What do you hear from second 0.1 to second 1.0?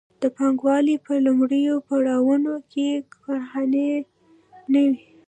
د پانګوالۍ